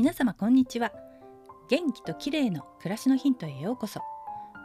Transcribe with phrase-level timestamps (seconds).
[0.00, 0.92] 皆様こんにちは。
[1.68, 4.00] 元気と綺麗の暮らしのヒントへようこそ。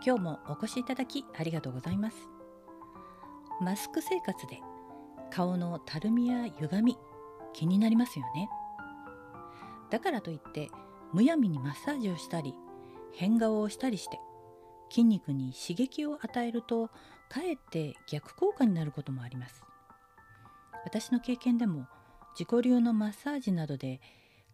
[0.01, 2.15] 今日もお越しいただきありがとうございます。
[3.59, 4.61] マスク生活で
[5.31, 6.97] 顔のたるみや歪み
[7.51, 8.49] 気になりますよね。
[9.89, 10.69] だからといって
[11.11, 12.55] むやみにマッサージをしたり
[13.11, 14.21] 変顔をしたりして
[14.89, 16.87] 筋肉に刺激を与えると
[17.27, 19.65] かえって逆効果になることもあります。
[20.85, 21.87] 私の経験でも
[22.39, 23.99] 自己流のマッサージなどで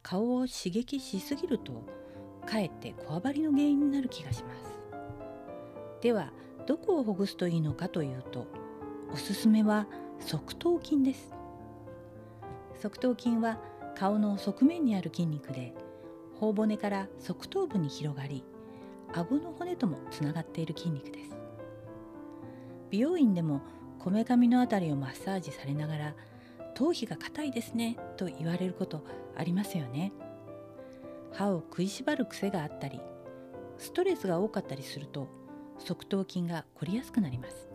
[0.04, 1.84] 顔を刺激しすぎると
[2.46, 4.80] かえってこわばりの原因になる気がします。
[6.02, 6.32] では
[6.68, 8.48] どこをほぐすといいのかというと
[9.14, 9.88] おすすめは
[10.20, 11.34] 側頭筋です。
[12.82, 13.60] 側頭筋は
[13.96, 15.74] 顔の側面にある筋肉で
[16.40, 18.44] 頬骨から側頭部に広がり
[19.14, 21.36] 顎の骨ともつながっている筋肉です。
[22.90, 23.62] 美容院でも
[24.00, 26.16] こめかみのあたりをマッサージされながら
[26.72, 29.04] 頭皮が硬いですねと言われること
[29.36, 30.12] ありますよね。
[31.32, 33.00] 歯を食いしばる癖があったり
[33.78, 35.28] ストレスが多かったりすると
[35.80, 37.70] 側頭筋が凝りやすくなります。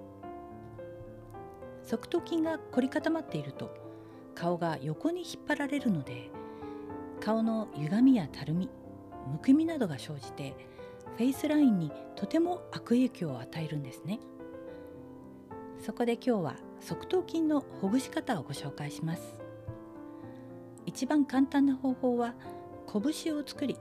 [1.85, 3.75] 側頭筋が凝り固まっていると
[4.35, 6.31] 顔が横に引っ張られるので
[7.21, 8.69] 顔の歪みやたるみ
[9.33, 10.55] むくみなどが生じて
[11.17, 14.21] フェイスラインにとても悪影響を与えるんですね。
[15.79, 19.37] そこで今日は側頭筋のほぐし方をご紹介します。
[20.85, 22.35] 一番簡単な方法は
[22.87, 23.77] 拳を作り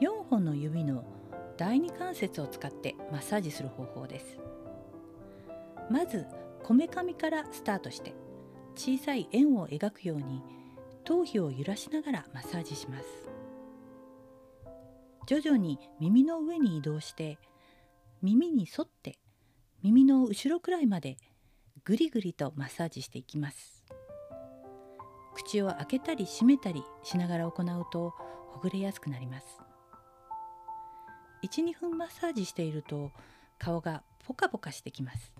[0.00, 1.04] 4本の指の
[1.58, 4.38] 第二関節を使ってマッサージする方法です。
[5.90, 6.26] まず
[6.62, 8.14] こめかみからスタートして
[8.74, 10.42] 小さい円を描くように
[11.04, 13.06] 頭皮を揺らしながらマッサージします。
[15.26, 17.38] 徐々に耳の上に移動して
[18.22, 19.18] 耳に沿って
[19.82, 21.16] 耳の後ろくらいまで
[21.84, 23.84] ぐりぐりとマッサージしていきます。
[25.34, 28.14] 口を開けたり閉めたりしながら行うと
[28.48, 29.46] ほぐれやすくなります。
[31.42, 33.10] 12分マッサージしていると
[33.58, 35.32] 顔がポカポカしてきます。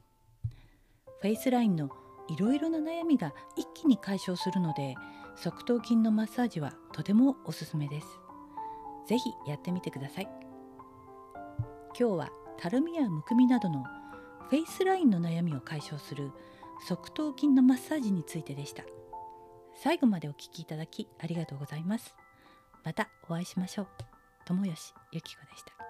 [1.20, 1.90] フェイスラインの
[2.28, 4.94] いろいろな悩みが一気に解消するので
[5.36, 8.06] 側頭筋のマッサージはとてもおすすめです。
[9.06, 10.28] ぜひやってみてください。
[11.98, 13.84] 今日はたるみやむくみなどの
[14.50, 16.32] フェイスラインの悩みを解消する
[16.88, 18.82] 側頭筋のマッサージについてでした。
[19.76, 22.16] 最後までお聞きいただきありがとうございます。
[22.84, 23.88] またお会いしましょう。
[24.46, 25.89] 友吉ゆき子でした。